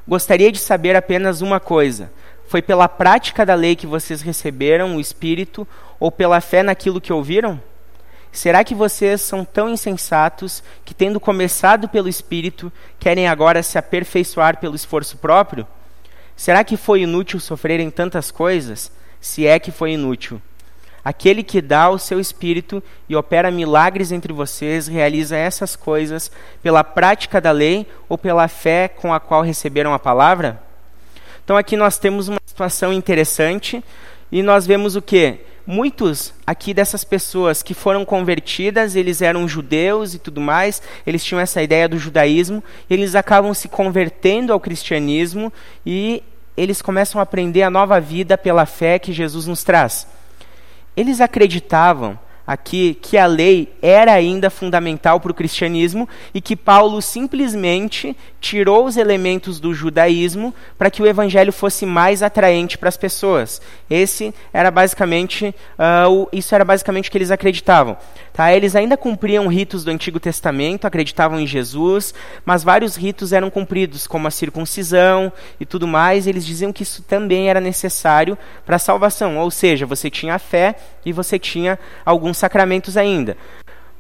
[0.07, 2.13] Gostaria de saber apenas uma coisa:
[2.47, 5.67] foi pela prática da lei que vocês receberam o Espírito
[5.99, 7.59] ou pela fé naquilo que ouviram?
[8.31, 14.59] Será que vocês são tão insensatos que, tendo começado pelo Espírito, querem agora se aperfeiçoar
[14.59, 15.67] pelo esforço próprio?
[16.41, 18.91] Será que foi inútil sofrerem tantas coisas?
[19.21, 20.41] Se é que foi inútil.
[21.05, 26.83] Aquele que dá o seu espírito e opera milagres entre vocês, realiza essas coisas pela
[26.83, 30.63] prática da lei ou pela fé com a qual receberam a palavra?
[31.45, 33.85] Então aqui nós temos uma situação interessante
[34.33, 35.41] e nós vemos o que?
[35.67, 41.39] Muitos aqui dessas pessoas que foram convertidas, eles eram judeus e tudo mais, eles tinham
[41.39, 45.53] essa ideia do judaísmo, eles acabam se convertendo ao cristianismo
[45.85, 46.23] e
[46.61, 50.07] eles começam a aprender a nova vida pela fé que Jesus nos traz.
[50.95, 57.01] Eles acreditavam aqui que a lei era ainda fundamental para o cristianismo e que Paulo
[57.01, 62.97] simplesmente tirou os elementos do judaísmo para que o evangelho fosse mais atraente para as
[62.97, 63.61] pessoas.
[63.89, 67.97] Esse era basicamente uh, o, isso era basicamente o que eles acreditavam.
[68.33, 68.55] Tá?
[68.55, 74.07] Eles ainda cumpriam ritos do Antigo Testamento, acreditavam em Jesus, mas vários ritos eram cumpridos,
[74.07, 76.27] como a circuncisão e tudo mais.
[76.27, 79.39] E eles diziam que isso também era necessário para a salvação.
[79.39, 81.79] Ou seja, você tinha a fé e você tinha
[82.31, 83.37] alguns sacramentos ainda.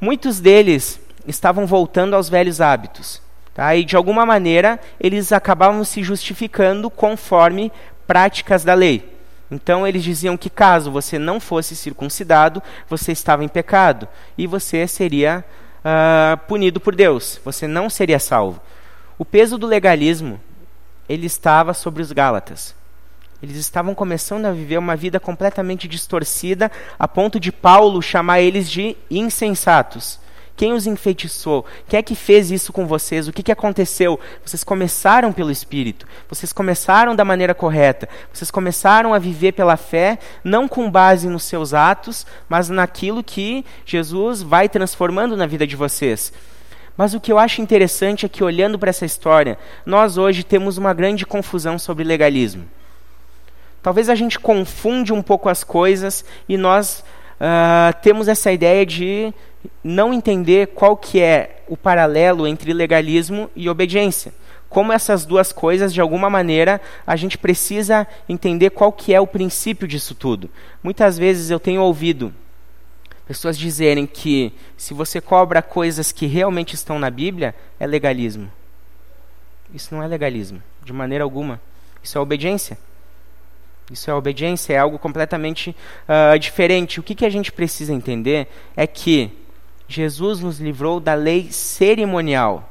[0.00, 3.20] Muitos deles estavam voltando aos velhos hábitos.
[3.52, 3.74] Tá?
[3.74, 7.72] E de alguma maneira eles acabavam se justificando conforme
[8.06, 9.18] práticas da lei.
[9.50, 14.06] Então eles diziam que caso você não fosse circuncidado, você estava em pecado
[14.38, 15.44] e você seria
[15.84, 17.40] uh, punido por Deus.
[17.44, 18.60] Você não seria salvo.
[19.18, 20.40] O peso do legalismo
[21.08, 22.76] ele estava sobre os Gálatas.
[23.42, 28.70] Eles estavam começando a viver uma vida completamente distorcida, a ponto de Paulo chamar eles
[28.70, 30.20] de insensatos.
[30.60, 31.64] Quem os enfeitiçou?
[31.88, 33.26] Quem é que fez isso com vocês?
[33.26, 34.20] O que, que aconteceu?
[34.44, 36.06] Vocês começaram pelo Espírito.
[36.28, 38.06] Vocês começaram da maneira correta.
[38.30, 43.64] Vocês começaram a viver pela fé, não com base nos seus atos, mas naquilo que
[43.86, 46.30] Jesus vai transformando na vida de vocês.
[46.94, 50.76] Mas o que eu acho interessante é que, olhando para essa história, nós hoje temos
[50.76, 52.68] uma grande confusão sobre legalismo.
[53.82, 57.04] Talvez a gente confunde um pouco as coisas e nós
[57.40, 59.32] uh, temos essa ideia de
[59.82, 64.32] não entender qual que é o paralelo entre legalismo e obediência.
[64.68, 69.26] Como essas duas coisas, de alguma maneira, a gente precisa entender qual que é o
[69.26, 70.48] princípio disso tudo.
[70.82, 72.32] Muitas vezes eu tenho ouvido
[73.30, 78.50] pessoas dizerem que se você cobra coisas que realmente estão na Bíblia, é legalismo.
[79.72, 81.60] Isso não é legalismo, de maneira alguma.
[82.02, 82.76] Isso é obediência.
[83.90, 85.74] Isso é obediência, é algo completamente
[86.08, 87.00] uh, diferente.
[87.00, 89.32] O que, que a gente precisa entender é que
[89.88, 92.68] Jesus nos livrou da lei cerimonial.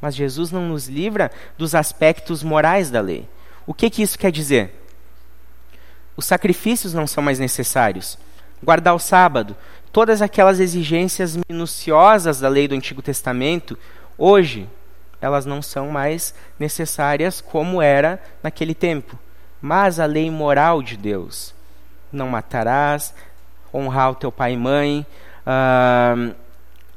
[0.00, 3.28] mas Jesus não nos livra dos aspectos morais da lei.
[3.66, 4.72] O que, que isso quer dizer?
[6.16, 8.18] Os sacrifícios não são mais necessários.
[8.62, 9.56] Guardar o sábado,
[9.92, 13.78] todas aquelas exigências minuciosas da lei do Antigo Testamento,
[14.18, 14.68] hoje
[15.20, 19.18] elas não são mais necessárias como era naquele tempo.
[19.60, 21.54] Mas a lei moral de Deus,
[22.12, 23.14] não matarás,
[23.72, 25.06] honrar o teu pai e mãe,
[25.46, 26.34] uh,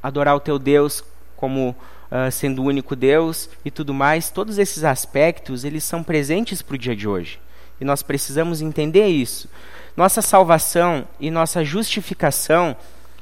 [0.01, 1.03] adorar o teu Deus
[1.35, 1.75] como
[2.11, 6.75] uh, sendo o único Deus e tudo mais, todos esses aspectos eles são presentes para
[6.75, 7.39] o dia de hoje.
[7.79, 9.49] E nós precisamos entender isso.
[9.95, 12.75] Nossa salvação e nossa justificação,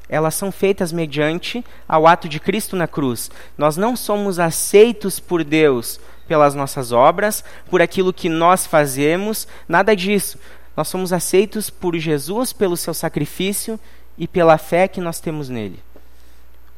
[0.08, 3.30] elas são feitas mediante ao ato de Cristo na cruz.
[3.56, 9.96] Nós não somos aceitos por Deus pelas nossas obras, por aquilo que nós fazemos, nada
[9.96, 10.38] disso.
[10.76, 13.80] Nós somos aceitos por Jesus pelo seu sacrifício
[14.16, 15.82] e pela fé que nós temos nele.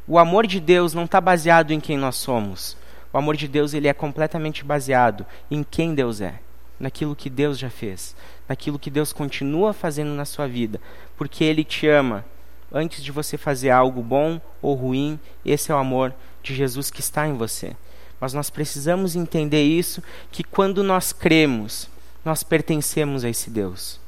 [0.06, 2.76] O amor de Deus não está baseado em quem nós somos.
[3.12, 6.34] O amor de Deus ele é completamente baseado em quem Deus é,
[6.78, 8.16] naquilo que Deus já fez,
[8.48, 10.80] naquilo que Deus continua fazendo na sua vida,
[11.16, 12.24] porque Ele te ama.
[12.72, 17.00] Antes de você fazer algo bom ou ruim, esse é o amor de Jesus que
[17.00, 17.76] está em você.
[18.20, 21.88] Mas nós precisamos entender isso, que quando nós cremos,
[22.24, 23.98] nós pertencemos a esse Deus.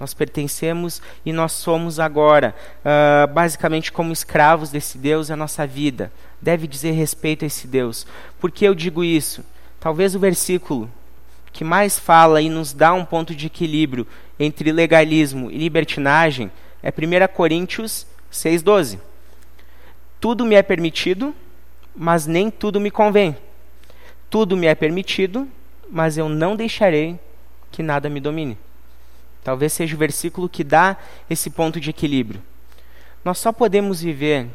[0.00, 6.10] Nós pertencemos e nós somos agora, uh, basicamente, como escravos desse Deus, a nossa vida
[6.40, 8.06] deve dizer respeito a esse Deus.
[8.40, 9.44] Por que eu digo isso?
[9.78, 10.90] Talvez o versículo
[11.52, 14.06] que mais fala e nos dá um ponto de equilíbrio
[14.38, 16.50] entre legalismo e libertinagem
[16.82, 18.98] é 1 Coríntios 6,12.
[20.20, 21.34] Tudo me é permitido,
[21.94, 23.36] mas nem tudo me convém.
[24.28, 25.48] Tudo me é permitido,
[25.90, 27.18] mas eu não deixarei
[27.70, 28.56] que nada me domine.
[29.42, 30.96] Talvez seja o versículo que dá
[31.28, 32.42] esse ponto de equilíbrio.
[33.24, 34.48] Nós só podemos viver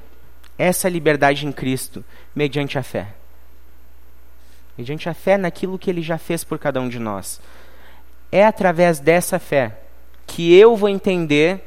[0.57, 3.07] essa liberdade em Cristo mediante a fé.
[4.77, 7.41] Mediante a fé naquilo que ele já fez por cada um de nós.
[8.31, 9.77] É através dessa fé
[10.27, 11.63] que eu vou entender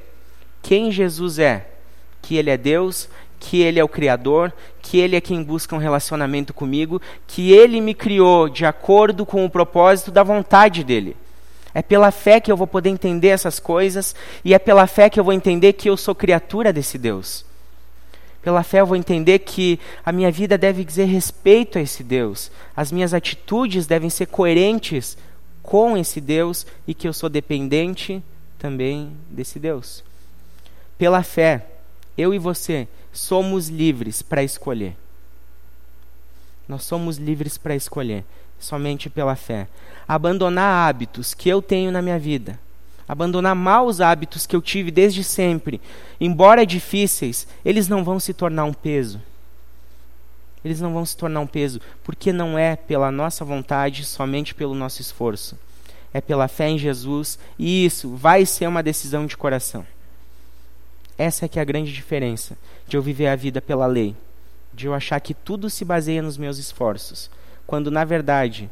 [0.63, 1.67] quem Jesus é,
[2.21, 5.79] que ele é Deus, que ele é o criador, que ele é quem busca um
[5.79, 11.17] relacionamento comigo, que ele me criou de acordo com o propósito da vontade dele.
[11.75, 15.21] É pela fé que eu vou poder entender essas coisas e é pela fé que
[15.21, 17.45] eu vou entender que eu sou criatura desse Deus.
[18.43, 22.51] Pela fé eu vou entender que a minha vida deve dizer respeito a esse Deus.
[22.75, 25.19] As minhas atitudes devem ser coerentes
[25.63, 28.23] com esse Deus e que eu sou dependente
[28.59, 30.03] também desse Deus.
[30.97, 31.67] Pela fé,
[32.17, 34.97] eu e você somos livres para escolher.
[36.69, 38.25] Nós somos livres para escolher
[38.59, 39.69] somente pela fé.
[40.07, 42.59] Abandonar hábitos que eu tenho na minha vida.
[43.07, 45.81] Abandonar maus hábitos que eu tive desde sempre.
[46.21, 49.21] Embora difíceis, eles não vão se tornar um peso.
[50.65, 54.75] Eles não vão se tornar um peso, porque não é pela nossa vontade, somente pelo
[54.75, 55.57] nosso esforço.
[56.13, 59.87] É pela fé em Jesus, e isso vai ser uma decisão de coração.
[61.19, 64.17] Essa é que é a grande diferença de eu viver a vida pela lei,
[64.73, 67.29] de eu achar que tudo se baseia nos meus esforços
[67.69, 68.71] quando na verdade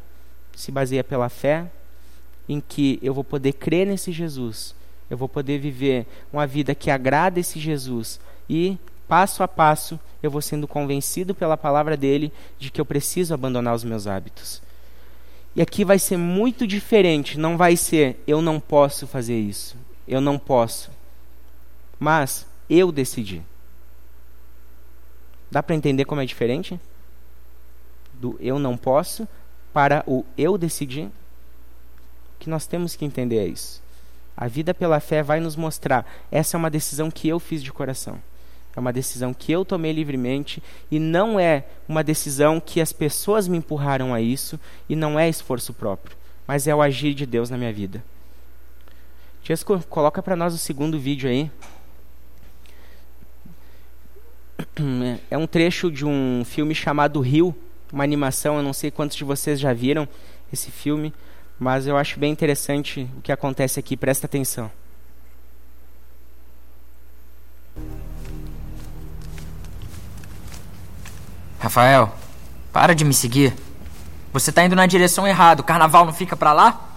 [0.55, 1.67] se baseia pela fé,
[2.49, 4.73] em que eu vou poder crer nesse Jesus,
[5.07, 8.75] eu vou poder viver uma vida que agrada esse Jesus e
[9.07, 13.75] passo a passo eu vou sendo convencido pela palavra dele de que eu preciso abandonar
[13.75, 14.63] os meus hábitos.
[15.55, 20.19] E aqui vai ser muito diferente, não vai ser eu não posso fazer isso, eu
[20.19, 20.89] não posso.
[21.99, 23.41] Mas eu decidi.
[25.49, 26.79] Dá para entender como é diferente?
[28.19, 29.27] do eu não posso
[29.73, 31.05] para o eu decidir?
[31.05, 33.81] O que nós temos que entender é isso.
[34.35, 36.05] A vida pela fé vai nos mostrar.
[36.31, 38.19] Essa é uma decisão que eu fiz de coração.
[38.75, 43.47] É uma decisão que eu tomei livremente e não é uma decisão que as pessoas
[43.47, 47.49] me empurraram a isso e não é esforço próprio, mas é o agir de Deus
[47.49, 48.03] na minha vida.
[49.43, 51.49] Jesco, coloca para nós o segundo vídeo aí.
[55.29, 57.55] É um trecho de um filme chamado Rio,
[57.91, 58.57] uma animação.
[58.57, 60.07] Eu não sei quantos de vocês já viram
[60.51, 61.13] esse filme,
[61.59, 63.95] mas eu acho bem interessante o que acontece aqui.
[63.95, 64.71] Presta atenção.
[71.59, 72.15] Rafael,
[72.71, 73.53] para de me seguir.
[74.31, 75.61] Você está indo na direção errada.
[75.61, 76.87] O carnaval não fica para lá?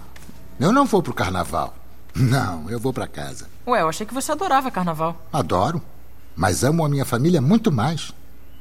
[0.59, 1.73] Eu não vou pro carnaval.
[2.15, 3.49] Não, eu vou para casa.
[3.65, 5.25] Ué, eu achei que você adorava carnaval.
[5.31, 5.81] Adoro,
[6.35, 8.13] mas amo a minha família muito mais.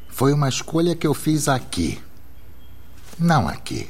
[0.08, 2.00] Foi uma escolha que eu fiz aqui.
[3.18, 3.88] Não aqui.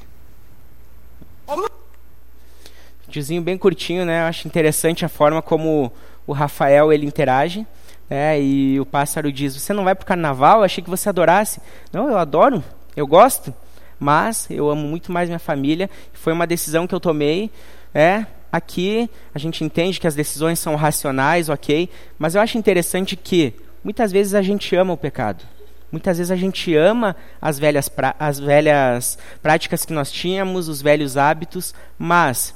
[3.06, 4.22] Videozinho bem curtinho, né?
[4.22, 5.92] Eu acho interessante a forma como
[6.26, 7.66] o Rafael ele interage.
[8.08, 8.40] Né?
[8.40, 10.58] E o pássaro diz: Você não vai pro carnaval?
[10.58, 11.60] Eu achei que você adorasse.
[11.92, 12.62] Não, eu adoro.
[12.96, 13.54] Eu gosto,
[13.98, 15.88] mas eu amo muito mais minha família.
[16.12, 17.50] Foi uma decisão que eu tomei.
[17.94, 21.88] É, aqui a gente entende que as decisões são racionais, ok?
[22.18, 25.44] Mas eu acho interessante que muitas vezes a gente ama o pecado.
[25.90, 31.16] Muitas vezes a gente ama as velhas, as velhas práticas que nós tínhamos, os velhos
[31.16, 32.54] hábitos, mas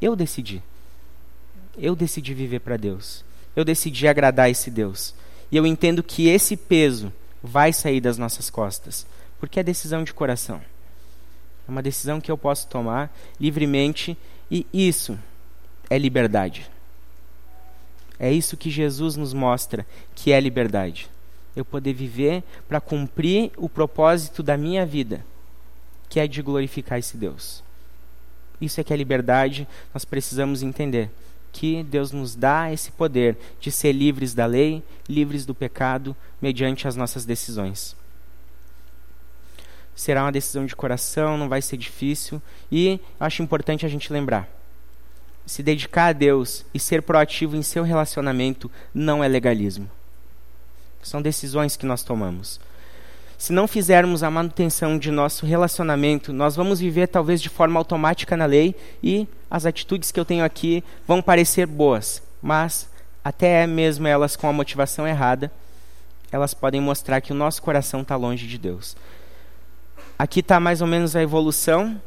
[0.00, 0.62] eu decidi.
[1.78, 3.24] Eu decidi viver para Deus.
[3.54, 5.14] Eu decidi agradar esse Deus.
[5.50, 7.12] E eu entendo que esse peso
[7.42, 9.06] vai sair das nossas costas
[9.38, 10.60] porque é decisão de coração.
[11.66, 14.16] É uma decisão que eu posso tomar livremente
[14.50, 15.18] e isso
[15.90, 16.70] é liberdade.
[18.18, 21.08] É isso que Jesus nos mostra que é liberdade.
[21.54, 25.24] Eu poder viver para cumprir o propósito da minha vida,
[26.08, 27.62] que é de glorificar esse Deus.
[28.60, 31.10] Isso é que é liberdade, nós precisamos entender
[31.52, 36.86] que Deus nos dá esse poder de ser livres da lei, livres do pecado, mediante
[36.86, 37.96] as nossas decisões
[39.96, 42.40] será uma decisão de coração, não vai ser difícil.
[42.70, 44.48] E acho importante a gente lembrar:
[45.46, 49.88] se dedicar a Deus e ser proativo em seu relacionamento não é legalismo.
[51.02, 52.60] São decisões que nós tomamos.
[53.38, 58.36] Se não fizermos a manutenção de nosso relacionamento, nós vamos viver talvez de forma automática
[58.36, 62.88] na lei e as atitudes que eu tenho aqui vão parecer boas, mas
[63.22, 65.52] até mesmo elas com a motivação errada,
[66.32, 68.96] elas podem mostrar que o nosso coração está longe de Deus.
[70.18, 72.00] Aqui está mais ou menos a evolução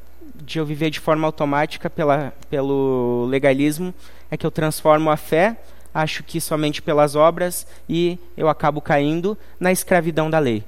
[0.44, 3.94] de eu viver de forma automática pela, pelo legalismo,
[4.30, 5.58] é que eu transformo a fé,
[5.94, 10.64] acho que somente pelas obras, e eu acabo caindo na escravidão da lei.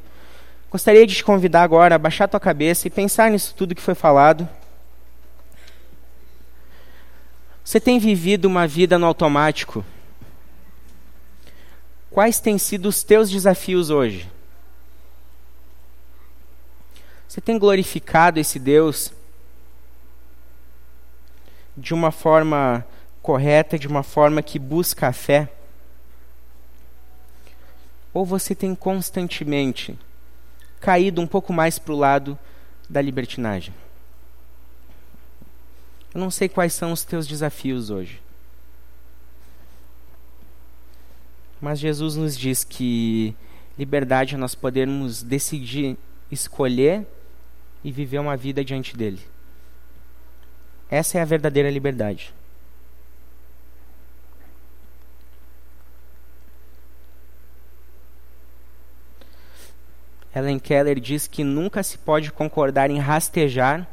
[0.70, 3.96] Gostaria de te convidar agora a baixar tua cabeça e pensar nisso tudo que foi
[3.96, 4.48] falado.
[7.64, 9.84] Você tem vivido uma vida no automático?
[12.10, 14.30] Quais têm sido os teus desafios hoje?
[17.28, 19.14] Você tem glorificado esse Deus
[21.78, 22.86] de uma forma
[23.22, 25.52] correta, de uma forma que busca a fé?
[28.14, 29.98] Ou você tem constantemente
[30.80, 32.38] caído um pouco mais para o lado
[32.90, 33.74] da libertinagem?
[36.14, 38.22] Eu não sei quais são os teus desafios hoje.
[41.62, 43.36] Mas Jesus nos diz que
[43.78, 45.98] liberdade é nós podermos decidir
[46.32, 47.06] escolher
[47.84, 49.20] e viver uma vida diante dele.
[50.92, 52.34] Essa é a verdadeira liberdade.
[60.36, 63.88] Helen Keller diz que nunca se pode concordar em rastejar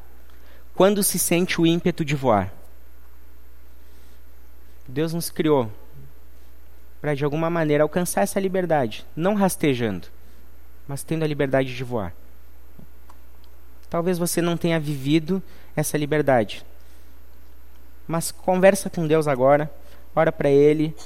[0.74, 2.52] quando se sente o ímpeto de voar.
[4.86, 5.70] Deus nos criou
[7.00, 10.08] para de alguma maneira alcançar essa liberdade, não rastejando,
[10.86, 12.12] mas tendo a liberdade de voar.
[13.88, 15.40] Talvez você não tenha vivido
[15.76, 16.64] essa liberdade.
[18.08, 19.70] Mas conversa com Deus agora,
[20.16, 20.96] ora para Ele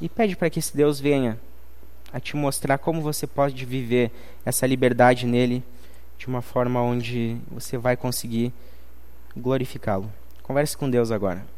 [0.00, 1.38] e pede para que esse Deus venha
[2.12, 4.10] a te mostrar como você pode viver
[4.44, 5.62] essa liberdade nele
[6.18, 8.52] de uma forma onde você vai conseguir
[9.36, 10.12] glorificá-lo.
[10.42, 11.54] Converse com Deus agora.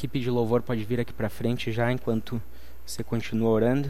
[0.00, 2.40] equipe de louvor pode vir aqui para frente já enquanto
[2.90, 3.88] você continua orando.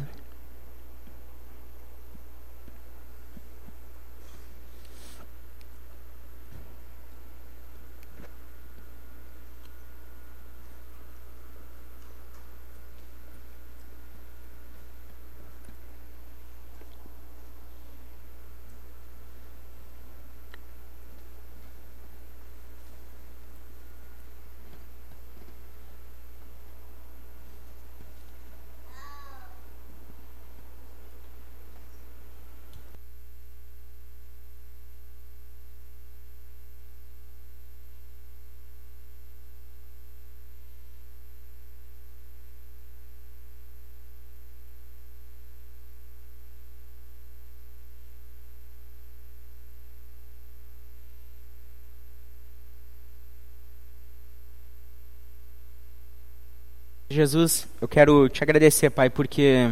[57.13, 59.69] Jesus, eu quero te agradecer, Pai, porque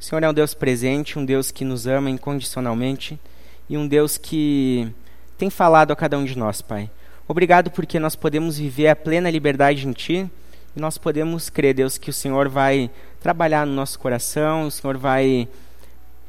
[0.00, 3.20] o Senhor é um Deus presente, um Deus que nos ama incondicionalmente
[3.68, 4.90] e um Deus que
[5.36, 6.90] tem falado a cada um de nós, Pai.
[7.28, 10.26] Obrigado porque nós podemos viver a plena liberdade em Ti
[10.74, 14.96] e nós podemos crer, Deus, que o Senhor vai trabalhar no nosso coração, o Senhor
[14.96, 15.46] vai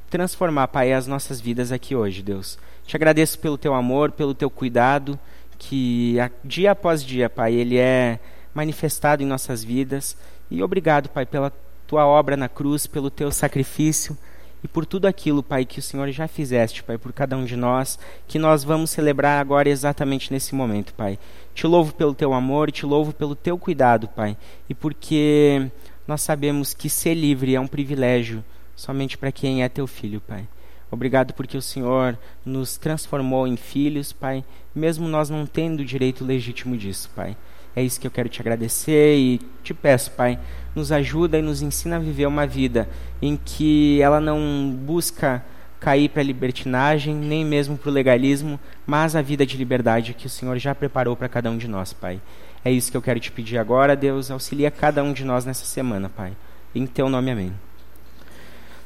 [0.10, 2.60] transformar, Pai, as nossas vidas aqui hoje, Deus.
[2.86, 5.18] Te agradeço pelo Teu amor, pelo Teu cuidado,
[5.58, 8.20] que dia após dia, Pai, ele é
[8.54, 10.18] manifestado em nossas vidas.
[10.52, 11.52] E obrigado, Pai, pela
[11.88, 14.18] tua obra na cruz, pelo teu sacrifício
[14.62, 17.56] e por tudo aquilo, Pai, que o Senhor já fizeste, Pai, por cada um de
[17.56, 17.97] nós,
[18.28, 21.18] que nós vamos celebrar agora exatamente nesse momento, Pai.
[21.56, 24.36] Te louvo pelo teu amor te louvo pelo teu cuidado, Pai,
[24.70, 25.72] e porque
[26.06, 28.43] nós sabemos que ser livre é um privilégio
[28.76, 30.45] somente para quem é teu filho, Pai.
[30.91, 34.43] Obrigado porque o Senhor nos transformou em filhos, Pai,
[34.76, 37.38] mesmo nós não tendo o direito legítimo disso, Pai.
[37.76, 40.38] É isso que eu quero te agradecer e te peço, Pai,
[40.76, 42.89] nos ajuda e nos ensina a viver uma vida
[43.22, 45.43] em que ela não busca
[45.80, 50.28] cair para a libertinagem, nem mesmo para o legalismo, mas a vida de liberdade que
[50.28, 52.22] o Senhor já preparou para cada um de nós, Pai.
[52.63, 55.65] É isso que eu quero te pedir agora, Deus, auxilia cada um de nós nessa
[55.65, 56.34] semana, Pai.
[56.76, 57.53] Em teu nome, amém.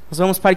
[0.09, 0.55] Nós vamos participar